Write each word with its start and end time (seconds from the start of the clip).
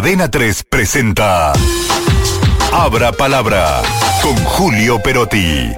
Adena 0.00 0.30
3 0.30 0.64
presenta 0.64 1.52
Abra 2.72 3.12
Palabra 3.12 3.82
con 4.22 4.34
Julio 4.34 4.98
Perotti. 5.02 5.72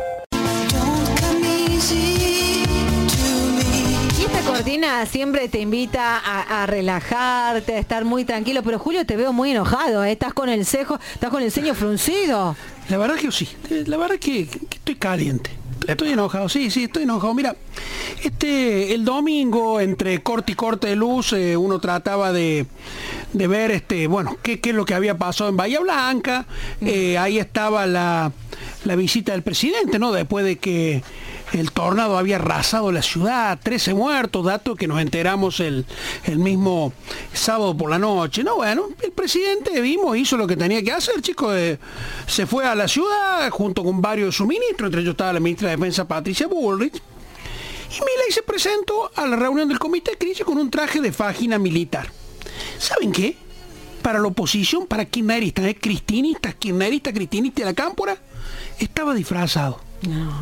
Y 4.17 4.23
esta 4.25 4.41
cortina 4.47 5.07
siempre 5.07 5.49
te 5.49 5.59
invita 5.59 6.19
a, 6.19 6.63
a 6.63 6.67
relajarte, 6.67 7.75
a 7.75 7.79
estar 7.81 8.05
muy 8.05 8.25
tranquilo, 8.25 8.63
pero 8.63 8.79
Julio 8.79 9.05
te 9.05 9.17
veo 9.17 9.33
muy 9.33 9.51
enojado, 9.51 10.05
¿eh? 10.05 10.13
estás 10.13 10.33
con 10.33 10.49
el 10.49 10.67
cejo, 10.67 11.01
estás 11.15 11.31
con 11.31 11.43
el 11.43 11.51
ceño 11.51 11.75
fruncido. 11.75 12.55
La 12.91 12.99
verdad 12.99 13.17
que 13.17 13.33
sí, 13.33 13.49
la 13.87 13.97
verdad 13.97 14.21
que, 14.21 14.47
que 14.47 14.77
estoy 14.77 14.95
caliente. 14.95 15.51
Estoy 15.89 16.11
enojado, 16.11 16.49
sí, 16.49 16.71
sí, 16.71 16.85
estoy 16.85 17.03
enojado. 17.03 17.35
Mira, 17.35 17.57
este, 18.23 18.95
el 18.95 19.05
domingo, 19.05 19.81
entre 19.81 20.23
corte 20.23 20.53
y 20.53 20.55
corte 20.55 20.87
de 20.89 20.97
luz, 20.97 21.33
eh, 21.33 21.57
uno 21.57 21.81
trataba 21.81 22.33
de, 22.33 22.67
de 23.33 23.47
ver, 23.47 23.71
este, 23.71 24.07
bueno, 24.07 24.37
qué, 24.43 24.61
qué 24.61 24.71
es 24.71 24.77
lo 24.77 24.85
que 24.85 24.95
había 24.95 25.17
pasado 25.17 25.51
en 25.51 25.57
Bahía 25.57 25.81
Blanca. 25.81 26.47
Eh, 26.81 27.19
ahí 27.19 27.39
estaba 27.39 27.87
la, 27.87 28.33
la 28.85 28.97
visita 28.97 29.33
del 29.33 29.43
presidente, 29.43 29.99
¿no? 29.99 30.13
Después 30.13 30.45
de 30.45 30.57
que 30.59 31.03
el 31.53 31.71
tornado 31.71 32.17
había 32.17 32.37
arrasado 32.37 32.91
la 32.93 33.03
ciudad, 33.03 33.59
13 33.63 33.95
muertos, 33.95 34.45
dato 34.45 34.75
que 34.75 34.87
nos 34.87 35.01
enteramos 35.01 35.61
el, 35.61 35.85
el 36.25 36.39
mismo 36.39 36.93
sábado 37.33 37.77
por 37.77 37.91
la 37.91 37.99
noche. 37.99 38.43
No, 38.43 38.57
bueno, 38.57 38.89
el 39.03 39.13
presidente 39.13 39.81
vimos, 39.81 40.17
hizo 40.17 40.37
lo 40.37 40.47
que 40.47 40.57
tenía 40.57 40.83
que 40.83 40.93
hacer, 40.93 41.21
chicos, 41.21 41.55
eh, 41.57 41.79
se 42.27 42.47
fue 42.47 42.65
a 42.65 42.75
la 42.75 42.89
ciudad 42.89 43.51
junto 43.51 43.85
con 43.85 44.01
varios 44.01 44.29
de 44.29 44.33
sus 44.33 44.47
ministros, 44.47 44.89
entre 44.89 45.03
ellos 45.03 45.13
estaba 45.13 45.33
la 45.33 45.41
ministra 45.41 45.71
de 45.71 45.77
Defensa 45.77 46.09
Patricia 46.09 46.47
Bullrich, 46.47 46.97
y 46.97 47.95
Milei 47.95 48.31
se 48.31 48.43
presentó 48.43 49.11
a 49.15 49.27
la 49.27 49.37
reunión 49.37 49.69
del 49.69 49.79
comité 49.79 50.13
de 50.13 50.19
crisis 50.19 50.45
con 50.47 50.57
un 50.57 50.71
traje 50.71 51.03
de 51.03 51.13
fágina 51.13 51.59
militar. 51.59 52.11
¿Saben 52.83 53.13
qué? 53.13 53.37
Para 54.03 54.19
la 54.19 54.27
oposición, 54.27 54.89
para 54.89 55.05
kirchneristas, 55.05 55.67
¿eh? 55.67 55.77
cristinistas, 55.81 56.57
kirchneristas, 56.57 57.15
cristinistas 57.15 57.65
de 57.65 57.71
la 57.71 57.75
cámpora, 57.75 58.17
estaba 58.77 59.15
disfrazado. 59.15 59.81
No. 60.09 60.33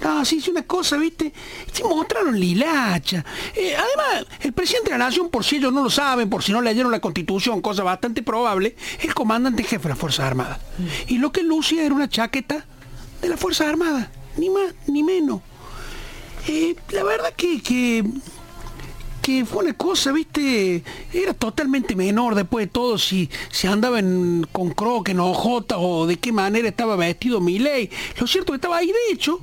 No, 0.00 0.24
sí, 0.24 0.38
es 0.38 0.46
una 0.46 0.62
cosa, 0.62 0.96
¿viste? 0.96 1.32
Se 1.72 1.82
mostraron 1.82 2.38
lilacha. 2.38 3.24
Eh, 3.52 3.74
además, 3.74 4.32
el 4.42 4.52
presidente 4.52 4.92
de 4.92 4.98
la 4.98 5.06
Nación, 5.06 5.28
por 5.28 5.42
si 5.42 5.56
ellos 5.56 5.72
no 5.72 5.82
lo 5.82 5.90
saben, 5.90 6.30
por 6.30 6.44
si 6.44 6.52
no 6.52 6.62
leyeron 6.62 6.92
la 6.92 7.00
Constitución, 7.00 7.60
cosa 7.60 7.82
bastante 7.82 8.22
probable, 8.22 8.76
es 9.00 9.04
el 9.04 9.14
comandante 9.14 9.64
jefe 9.64 9.82
de 9.82 9.88
las 9.88 9.98
Fuerzas 9.98 10.26
Armadas. 10.26 10.60
Y 11.08 11.18
lo 11.18 11.32
que 11.32 11.42
lucía 11.42 11.84
era 11.84 11.96
una 11.96 12.08
chaqueta 12.08 12.64
de 13.20 13.28
las 13.28 13.40
Fuerzas 13.40 13.66
Armadas, 13.66 14.06
ni 14.36 14.50
más 14.50 14.72
ni 14.86 15.02
menos. 15.02 15.40
Eh, 16.46 16.76
la 16.92 17.02
verdad 17.02 17.32
que, 17.36 17.60
que 17.60 18.04
que 19.28 19.44
fue 19.44 19.62
una 19.62 19.74
cosa, 19.74 20.10
viste, 20.10 20.82
era 21.12 21.34
totalmente 21.34 21.94
menor 21.94 22.34
después 22.34 22.64
de 22.64 22.72
todo 22.72 22.96
si, 22.96 23.28
si 23.50 23.66
andaba 23.66 24.00
con 24.52 24.70
croque, 24.70 25.12
en 25.12 25.20
ojota 25.20 25.76
o 25.76 26.06
de 26.06 26.16
qué 26.16 26.32
manera 26.32 26.66
estaba 26.66 26.96
vestido 26.96 27.38
Milei. 27.38 27.90
Lo 28.18 28.26
cierto 28.26 28.52
que 28.52 28.56
estaba 28.56 28.78
ahí, 28.78 28.86
de 28.86 29.12
hecho, 29.12 29.38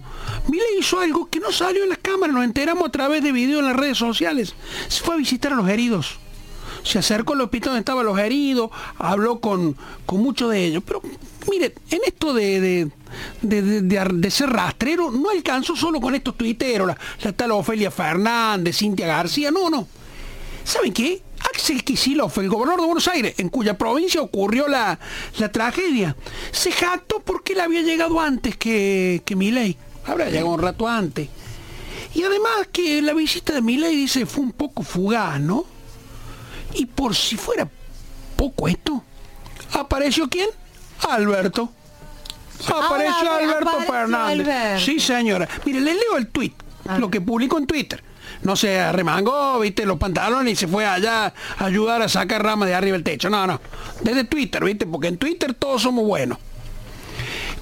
Milei 0.47 0.80
hizo 0.80 1.00
algo 1.00 1.30
que 1.30 1.39
no 1.39 1.52
salió 1.52 1.83
en 1.83 1.89
las 1.89 2.00
cámaras, 2.00 2.33
nos 2.33 2.45
enteramos 2.45 2.88
a 2.88 2.91
través 2.91 3.22
de 3.22 3.31
videos 3.31 3.59
en 3.59 3.67
las 3.67 3.75
redes 3.75 4.00
sociales. 4.00 4.56
Se 4.88 5.03
fue 5.03 5.13
a 5.13 5.17
visitar 5.19 5.53
a 5.53 5.58
los 5.58 5.69
heridos. 5.69 6.17
Se 6.86 7.00
acercó 7.00 7.33
al 7.33 7.41
hospital 7.41 7.69
donde 7.69 7.80
estaban 7.80 8.05
los 8.05 8.17
heridos, 8.19 8.69
habló 9.00 9.39
con, 9.39 9.75
con 10.05 10.22
muchos 10.22 10.52
de 10.52 10.66
ellos. 10.66 10.83
Pero 10.86 11.02
mire, 11.50 11.73
en 11.89 12.00
esto 12.05 12.33
de, 12.33 12.89
de, 13.41 14.31
ser 14.31 14.50
rastrero, 14.52 15.09
no 15.09 15.31
alcanzó 15.31 15.75
solo 15.75 16.00
con 16.00 16.13
estos 16.13 16.38
tuiteros, 16.38 16.88
la, 16.88 16.97
la 17.23 17.33
tal 17.33 17.52
Ofelia 17.52 17.89
Fernández, 17.89 18.78
Cintia 18.78 19.08
García, 19.08 19.50
no, 19.50 19.69
no. 19.69 19.88
¿Saben 20.63 20.94
qué? 20.94 21.22
Axel 21.53 21.83
Kicillof, 21.83 22.38
el 22.38 22.50
gobernador 22.50 22.81
de 22.81 22.86
Buenos 22.86 23.08
Aires, 23.08 23.36
en 23.38 23.50
cuya 23.50 23.78
provincia 23.78 24.22
ocurrió 24.22 24.67
la, 24.67 25.00
la 25.38 25.52
tragedia, 25.52 26.16
se 26.52 26.72
jactó 26.72 27.19
porque 27.19 27.53
él 27.53 27.61
había 27.61 27.81
llegado 27.81 28.19
antes 28.19 28.58
que, 28.58 29.22
que 29.25 29.36
Milei. 29.36 29.78
Habrá 30.06 30.30
llegado 30.30 30.50
un 30.50 30.61
rato 30.61 30.88
antes. 30.88 31.30
Y 32.13 32.23
además 32.23 32.69
que 32.72 33.02
la 33.02 33.13
visita 33.13 33.53
de 33.53 33.62
Milei 33.62 33.96
dice 33.96 34.25
fue 34.25 34.44
un 34.44 34.53
poco 34.53 34.84
fugaz, 34.84 35.40
¿no? 35.40 35.66
Y 36.75 36.86
por 36.86 37.16
si 37.16 37.38
fuera 37.38 37.68
poco 38.36 38.68
esto, 38.68 39.03
¿apareció 39.74 40.30
quién? 40.30 40.50
Alberto. 41.09 41.69
Apareció 42.68 43.30
Ahora 43.30 43.44
Alberto 43.44 43.69
apareció 43.69 43.94
Fernández. 43.94 44.84
Sí, 44.84 45.00
señora. 45.00 45.47
Mire, 45.66 45.81
le 45.81 45.94
leo 45.94 46.18
el 46.18 46.28
tweet, 46.28 46.53
lo 46.97 47.09
que 47.09 47.22
publicó 47.22 47.58
en 47.58 47.68
Twitter. 47.68 48.03
No 48.44 48.56
se 48.56 48.80
arremangó, 48.80 49.59
viste, 49.59 49.85
los 49.85 49.97
pantalones 49.97 50.53
y 50.53 50.56
se 50.56 50.68
fue 50.68 50.85
allá 50.85 51.34
a 51.58 51.66
ayudar 51.66 52.02
a 52.02 52.09
sacar 52.09 52.44
ramas 52.44 52.68
de 52.68 52.75
arriba 52.75 52.94
del 52.94 53.03
techo. 53.03 53.30
No, 53.30 53.47
no. 53.47 53.59
Desde 54.02 54.24
Twitter, 54.24 54.64
viste, 54.64 54.85
porque 54.85 55.08
en 55.08 55.18
Twitter 55.18 55.53
todos 55.53 55.81
somos 55.81 56.06
buenos. 56.06 56.38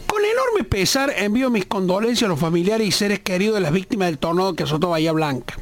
Con 0.08 0.24
enorme 0.24 0.64
pesar 0.64 1.14
envío 1.18 1.50
mis 1.50 1.66
condolencias 1.66 2.28
a 2.28 2.30
los 2.30 2.40
familiares 2.40 2.88
y 2.88 2.92
seres 2.92 3.20
queridos 3.20 3.56
de 3.56 3.62
las 3.62 3.72
víctimas 3.72 4.08
del 4.08 4.20
tornado 4.20 4.54
que 4.56 4.64
azotó 4.64 4.90
Bahía 4.90 5.12
Blanca. 5.12 5.56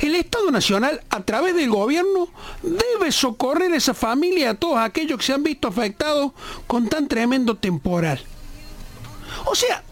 El 0.00 0.14
Estado 0.14 0.50
Nacional, 0.50 1.02
a 1.10 1.22
través 1.24 1.54
del 1.54 1.70
gobierno, 1.70 2.28
debe 2.62 3.12
socorrer 3.12 3.72
a 3.72 3.76
esa 3.76 3.94
familia 3.94 4.38
y 4.38 4.44
a 4.44 4.54
todos 4.54 4.78
aquellos 4.78 5.18
que 5.18 5.26
se 5.26 5.32
han 5.32 5.42
visto 5.42 5.68
afectados 5.68 6.32
con 6.66 6.88
tan 6.88 7.08
tremendo 7.08 7.56
temporal. 7.56 8.20
O 9.46 9.54
sea, 9.54 9.82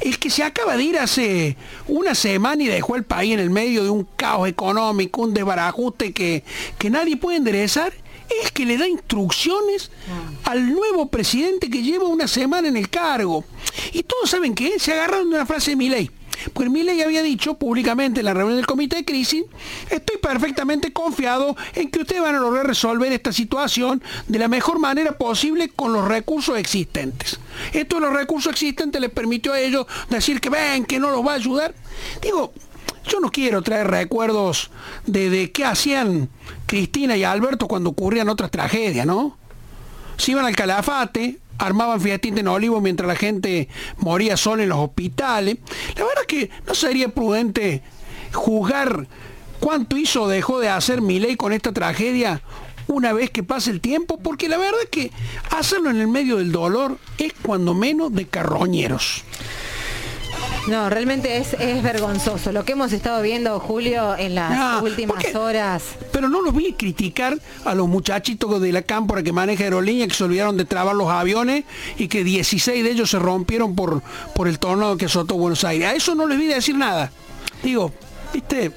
el 0.00 0.18
que 0.18 0.30
se 0.30 0.42
acaba 0.42 0.76
de 0.76 0.84
ir 0.84 0.98
hace 0.98 1.56
una 1.86 2.14
semana 2.14 2.62
y 2.62 2.66
dejó 2.66 2.96
el 2.96 3.04
país 3.04 3.34
en 3.34 3.40
el 3.40 3.50
medio 3.50 3.84
de 3.84 3.90
un 3.90 4.06
caos 4.16 4.48
económico, 4.48 5.22
un 5.22 5.34
desbarajuste 5.34 6.12
que, 6.12 6.44
que 6.78 6.90
nadie 6.90 7.16
puede 7.16 7.36
enderezar, 7.36 7.92
es 8.28 8.46
el 8.46 8.52
que 8.52 8.66
le 8.66 8.78
da 8.78 8.88
instrucciones 8.88 9.90
al 10.44 10.72
nuevo 10.72 11.06
presidente 11.06 11.70
que 11.70 11.82
lleva 11.82 12.06
una 12.06 12.26
semana 12.26 12.68
en 12.68 12.76
el 12.76 12.88
cargo. 12.88 13.44
Y 13.92 14.02
todos 14.02 14.30
saben 14.30 14.54
que 14.54 14.78
se 14.78 14.92
agarraron 14.92 15.30
de 15.30 15.36
una 15.36 15.46
frase 15.46 15.72
de 15.72 15.76
Milei. 15.76 16.10
Pues 16.52 16.70
Milei 16.70 17.02
había 17.02 17.22
dicho 17.22 17.54
públicamente 17.54 18.20
en 18.20 18.26
la 18.26 18.34
reunión 18.34 18.56
del 18.56 18.66
comité 18.66 18.96
de 18.96 19.04
crisis, 19.04 19.44
estoy 19.90 20.16
perfectamente 20.18 20.92
confiado 20.92 21.56
en 21.74 21.90
que 21.90 22.00
ustedes 22.00 22.22
van 22.22 22.34
a 22.34 22.40
lograr 22.40 22.66
resolver 22.66 23.12
esta 23.12 23.32
situación 23.32 24.02
de 24.28 24.38
la 24.38 24.48
mejor 24.48 24.78
manera 24.78 25.12
posible 25.12 25.68
con 25.68 25.92
los 25.92 26.06
recursos 26.06 26.58
existentes. 26.58 27.38
Esto 27.72 27.96
de 27.96 28.02
los 28.02 28.12
recursos 28.12 28.52
existentes 28.52 29.00
les 29.00 29.10
permitió 29.10 29.52
a 29.52 29.60
ellos 29.60 29.86
decir 30.10 30.40
que 30.40 30.50
ven, 30.50 30.84
que 30.84 30.98
no 30.98 31.10
los 31.10 31.26
va 31.26 31.32
a 31.32 31.36
ayudar. 31.36 31.74
Digo, 32.20 32.52
yo 33.06 33.20
no 33.20 33.30
quiero 33.30 33.62
traer 33.62 33.88
recuerdos 33.88 34.70
de, 35.06 35.30
de 35.30 35.52
qué 35.52 35.64
hacían 35.64 36.28
Cristina 36.66 37.16
y 37.16 37.24
Alberto 37.24 37.68
cuando 37.68 37.90
ocurrían 37.90 38.28
otras 38.28 38.50
tragedias, 38.50 39.06
¿no? 39.06 39.36
se 40.22 40.30
iban 40.30 40.44
al 40.44 40.54
calafate, 40.54 41.40
armaban 41.62 42.00
fiestín 42.00 42.36
en 42.38 42.48
olivo 42.48 42.80
mientras 42.80 43.06
la 43.06 43.16
gente 43.16 43.68
moría 43.98 44.36
sola 44.36 44.64
en 44.64 44.68
los 44.68 44.78
hospitales. 44.78 45.58
La 45.96 46.04
verdad 46.04 46.22
que 46.26 46.50
no 46.66 46.74
sería 46.74 47.08
prudente 47.08 47.82
juzgar 48.32 49.06
cuánto 49.60 49.96
hizo 49.96 50.24
o 50.24 50.28
dejó 50.28 50.58
de 50.58 50.68
hacer 50.68 51.00
mi 51.00 51.20
ley 51.20 51.36
con 51.36 51.52
esta 51.52 51.72
tragedia 51.72 52.42
una 52.88 53.12
vez 53.12 53.30
que 53.30 53.42
pase 53.42 53.70
el 53.70 53.80
tiempo, 53.80 54.18
porque 54.18 54.48
la 54.48 54.58
verdad 54.58 54.80
es 54.82 54.90
que 54.90 55.12
hacerlo 55.50 55.90
en 55.90 56.00
el 56.00 56.08
medio 56.08 56.38
del 56.38 56.50
dolor 56.50 56.98
es 57.16 57.32
cuando 57.42 57.74
menos 57.74 58.12
de 58.12 58.26
carroñeros. 58.26 59.24
No, 60.68 60.88
realmente 60.88 61.38
es, 61.38 61.54
es 61.54 61.82
vergonzoso. 61.82 62.52
Lo 62.52 62.64
que 62.64 62.72
hemos 62.72 62.92
estado 62.92 63.20
viendo, 63.20 63.58
Julio, 63.58 64.16
en 64.16 64.36
las 64.36 64.52
Ah, 64.56 64.80
últimas 64.82 65.34
horas. 65.34 65.82
Pero 66.12 66.28
no 66.28 66.40
los 66.40 66.54
vi 66.54 66.72
criticar 66.74 67.36
a 67.64 67.74
los 67.74 67.88
muchachitos 67.88 68.60
de 68.60 68.70
la 68.72 68.82
cámpora 68.82 69.22
que 69.24 69.32
maneja 69.32 69.64
aerolínea 69.64 70.06
que 70.06 70.14
se 70.14 70.22
olvidaron 70.22 70.56
de 70.56 70.64
trabar 70.64 70.94
los 70.94 71.08
aviones 71.10 71.64
y 71.98 72.06
que 72.06 72.22
16 72.22 72.84
de 72.84 72.90
ellos 72.90 73.10
se 73.10 73.18
rompieron 73.18 73.74
por, 73.74 74.02
por 74.34 74.46
el 74.46 74.58
tornado 74.60 74.96
que 74.96 75.06
azotó 75.06 75.34
Buenos 75.34 75.64
Aires. 75.64 75.88
A 75.88 75.94
eso 75.94 76.14
no 76.14 76.26
les 76.28 76.38
vi 76.38 76.46
decir 76.46 76.76
nada. 76.76 77.10
Digo, 77.64 77.92
viste, 78.32 78.70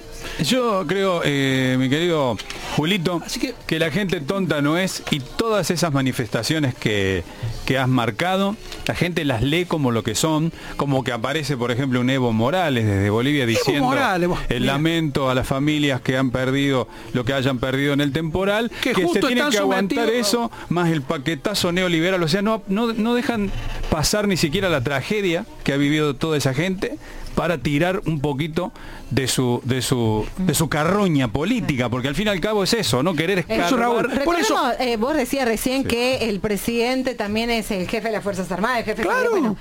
Yo 0.43 0.85
creo, 0.87 1.21
eh, 1.23 1.75
mi 1.79 1.87
querido 1.89 2.35
Julito, 2.75 3.21
Así 3.23 3.39
que- 3.39 3.53
que... 3.67 3.77
la 3.79 3.91
gente 3.91 4.21
tonta 4.21 4.59
no 4.61 4.77
es 4.77 5.03
y 5.11 5.19
todas 5.19 5.69
esas 5.71 5.93
manifestaciones 5.93 6.73
que, 6.75 7.23
que 7.65 7.77
has 7.77 7.87
marcado, 7.87 8.55
la 8.85 8.95
gente 8.95 9.25
las 9.25 9.41
lee 9.41 9.65
como 9.65 9.91
lo 9.91 10.03
que 10.03 10.15
son, 10.15 10.51
como 10.77 11.03
que 11.03 11.11
aparece, 11.11 11.57
por 11.57 11.71
ejemplo, 11.71 12.01
un 12.01 12.09
Evo 12.09 12.33
Morales 12.33 12.85
desde 12.85 13.09
Bolivia 13.09 13.45
diciendo 13.45 13.85
Morales, 13.85 14.29
vos, 14.29 14.39
el 14.49 14.61
mira. 14.61 14.73
lamento 14.73 15.29
a 15.29 15.35
las 15.35 15.47
familias 15.47 16.01
que 16.01 16.17
han 16.17 16.31
perdido 16.31 16.87
lo 17.13 17.25
que 17.25 17.33
hayan 17.33 17.59
perdido 17.59 17.93
en 17.93 18.01
el 18.01 18.11
temporal, 18.11 18.71
Que 18.81 18.91
que, 18.91 19.01
se 19.01 19.07
justo 19.07 19.27
tiene 19.27 19.41
están 19.41 19.51
que 19.51 19.57
aguantar 19.57 20.09
eso, 20.09 20.51
más 20.69 20.89
el 20.91 21.01
paquetazo 21.01 21.71
neoliberal, 21.71 22.21
o 22.21 22.27
sea, 22.27 22.41
no, 22.41 22.61
no, 22.67 22.93
no 22.93 23.13
dejan 23.15 23.51
pasar 23.89 24.27
ni 24.27 24.37
siquiera 24.37 24.69
la 24.69 24.81
tragedia 24.81 25.45
que 25.63 25.73
ha 25.73 25.77
vivido 25.77 26.15
toda 26.15 26.37
esa 26.37 26.53
gente 26.53 26.97
para 27.35 27.57
tirar 27.57 28.01
un 28.05 28.19
poquito 28.21 28.71
de 29.11 29.27
su 29.27 29.61
de 29.65 29.81
su 29.81 30.25
de 30.37 30.53
su 30.55 30.69
carroña 30.69 31.27
política, 31.27 31.89
porque 31.89 32.07
al 32.07 32.15
fin 32.15 32.27
y 32.27 32.29
al 32.29 32.39
cabo 32.39 32.63
es 32.63 32.73
eso, 32.73 33.03
no 33.03 33.13
querer 33.13 33.39
escarbar. 33.39 33.79
Raúl. 33.79 34.09
Por 34.23 34.39
eso- 34.39 34.55
Recordemos, 34.55 34.75
eh, 34.79 34.97
vos 34.97 35.15
decías 35.15 35.45
recién 35.45 35.83
que 35.83 36.29
el 36.29 36.39
presidente 36.39 37.13
también 37.13 37.49
es 37.49 37.69
el 37.71 37.87
jefe 37.87 38.07
de 38.07 38.13
las 38.13 38.23
Fuerzas 38.23 38.51
Armadas, 38.51 38.79
el 38.79 38.85
jefe 38.85 39.01
de- 39.01 39.07
Claro. 39.07 39.31
bueno, 39.31 39.57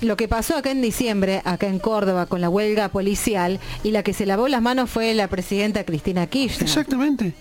lo 0.00 0.16
que 0.16 0.28
pasó 0.28 0.56
acá 0.56 0.70
en 0.70 0.80
diciembre, 0.82 1.42
acá 1.44 1.66
en 1.66 1.78
Córdoba, 1.80 2.26
con 2.26 2.40
la 2.40 2.48
huelga 2.48 2.88
policial, 2.88 3.58
y 3.82 3.90
la 3.90 4.02
que 4.02 4.12
se 4.14 4.24
lavó 4.24 4.48
las 4.48 4.62
manos 4.62 4.88
fue 4.88 5.12
la 5.14 5.28
presidenta 5.28 5.84
Cristina 5.84 6.26
Kirchner. 6.28 6.62
exactamente. 6.62 7.34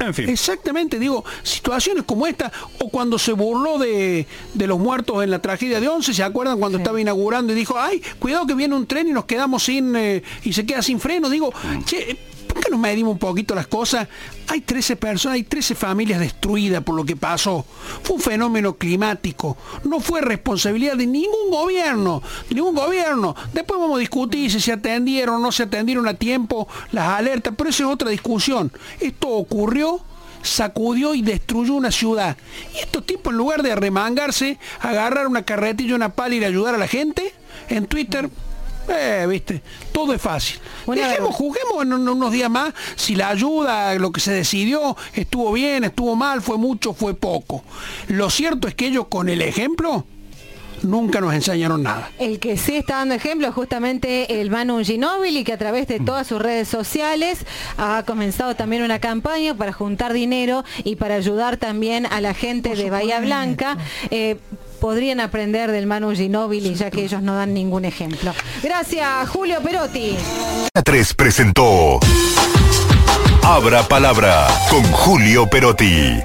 En 0.00 0.14
fin. 0.14 0.28
Exactamente, 0.28 0.98
digo, 0.98 1.24
situaciones 1.42 2.04
como 2.04 2.26
esta, 2.26 2.52
o 2.80 2.88
cuando 2.88 3.18
se 3.18 3.32
burló 3.32 3.78
de, 3.78 4.26
de 4.54 4.66
los 4.66 4.78
muertos 4.78 5.22
en 5.24 5.30
la 5.30 5.40
tragedia 5.40 5.80
de 5.80 5.88
Once, 5.88 6.14
¿se 6.14 6.22
acuerdan 6.22 6.58
cuando 6.58 6.78
estaba 6.78 7.00
inaugurando 7.00 7.52
y 7.52 7.56
dijo, 7.56 7.78
ay, 7.78 8.02
cuidado 8.18 8.46
que 8.46 8.54
viene 8.54 8.74
un 8.74 8.86
tren 8.86 9.08
y 9.08 9.12
nos 9.12 9.24
quedamos 9.24 9.64
sin, 9.64 9.96
eh, 9.96 10.22
y 10.44 10.52
se 10.52 10.64
queda 10.64 10.82
sin 10.82 11.00
freno? 11.00 11.28
Digo, 11.28 11.52
che, 11.84 12.16
¿por 12.78 12.80
qué 12.80 12.80
nos 12.80 12.80
medimos 12.80 13.12
un 13.12 13.18
poquito 13.18 13.54
las 13.54 13.66
cosas? 13.66 14.08
Hay 14.48 14.60
13 14.60 14.96
personas, 14.96 15.36
hay 15.36 15.42
13 15.42 15.74
familias 15.74 16.20
destruidas 16.20 16.82
por 16.82 16.94
lo 16.94 17.04
que 17.04 17.16
pasó. 17.16 17.64
Fue 18.02 18.16
un 18.16 18.22
fenómeno 18.22 18.74
climático. 18.74 19.56
No 19.84 20.00
fue 20.00 20.20
responsabilidad 20.20 20.96
de 20.96 21.06
ningún 21.06 21.50
gobierno, 21.50 22.22
de 22.48 22.54
ningún 22.54 22.74
gobierno. 22.74 23.34
Después 23.52 23.78
vamos 23.78 23.96
a 23.96 24.00
discutir 24.00 24.50
si 24.50 24.60
se 24.60 24.72
atendieron 24.72 25.36
o 25.36 25.38
no 25.38 25.52
se 25.52 25.64
atendieron 25.64 26.06
a 26.08 26.14
tiempo 26.14 26.68
las 26.92 27.08
alertas, 27.08 27.54
pero 27.56 27.70
esa 27.70 27.84
es 27.84 27.88
otra 27.88 28.10
discusión. 28.10 28.72
Esto 29.00 29.28
ocurrió 29.28 30.00
sacudió 30.40 31.14
y 31.14 31.22
destruyó 31.22 31.74
una 31.74 31.90
ciudad. 31.90 32.36
Y 32.74 32.78
estos 32.78 33.04
tipos, 33.04 33.32
en 33.32 33.38
lugar 33.38 33.62
de 33.62 33.72
arremangarse, 33.72 34.58
agarrar 34.80 35.26
una 35.26 35.42
carretilla 35.42 35.96
una 35.96 36.10
pala 36.10 36.36
y 36.36 36.44
ayudar 36.44 36.76
a 36.76 36.78
la 36.78 36.86
gente, 36.86 37.34
en 37.68 37.86
Twitter, 37.86 38.30
eh, 38.88 39.26
viste, 39.28 39.62
todo 39.92 40.12
es 40.14 40.20
fácil. 40.22 40.58
Bueno, 40.86 41.02
Dejemos, 41.06 41.34
juguemos 41.34 41.82
en 41.82 41.92
un- 41.92 42.08
unos 42.08 42.32
días 42.32 42.50
más 42.50 42.72
si 42.96 43.14
la 43.14 43.28
ayuda, 43.28 43.94
lo 43.96 44.10
que 44.12 44.20
se 44.20 44.32
decidió, 44.32 44.96
estuvo 45.14 45.52
bien, 45.52 45.84
estuvo 45.84 46.16
mal, 46.16 46.42
fue 46.42 46.56
mucho, 46.58 46.94
fue 46.94 47.14
poco. 47.14 47.62
Lo 48.08 48.30
cierto 48.30 48.68
es 48.68 48.74
que 48.74 48.86
ellos 48.86 49.06
con 49.08 49.28
el 49.28 49.42
ejemplo 49.42 50.04
nunca 50.82 51.20
nos 51.20 51.34
enseñaron 51.34 51.82
nada. 51.82 52.10
El 52.20 52.38
que 52.38 52.56
sí 52.56 52.76
está 52.76 52.98
dando 52.98 53.14
ejemplo 53.16 53.48
es 53.48 53.54
justamente 53.54 54.40
el 54.40 54.48
Manu 54.50 54.82
Ginóbili, 54.84 55.42
que 55.42 55.52
a 55.52 55.58
través 55.58 55.88
de 55.88 55.98
todas 55.98 56.26
sus 56.28 56.40
redes 56.40 56.68
sociales 56.68 57.40
ha 57.76 58.04
comenzado 58.06 58.54
también 58.54 58.82
una 58.84 59.00
campaña 59.00 59.54
para 59.54 59.72
juntar 59.72 60.12
dinero 60.12 60.64
y 60.84 60.94
para 60.94 61.16
ayudar 61.16 61.56
también 61.56 62.06
a 62.06 62.20
la 62.20 62.32
gente 62.32 62.76
de 62.76 62.90
Bahía 62.90 63.18
Blanca. 63.20 63.76
Eh, 64.10 64.36
podrían 64.78 65.20
aprender 65.20 65.70
del 65.70 65.86
Manu 65.86 66.14
Ginóbili, 66.14 66.74
ya 66.74 66.90
que 66.90 67.04
ellos 67.04 67.22
no 67.22 67.34
dan 67.34 67.54
ningún 67.54 67.84
ejemplo. 67.84 68.32
Gracias, 68.62 69.28
Julio 69.28 69.60
Perotti. 69.62 70.16
3 70.84 71.14
presentó 71.14 71.98
Abra 73.42 73.82
Palabra 73.82 74.46
con 74.70 74.82
Julio 74.84 75.48
Perotti. 75.48 76.18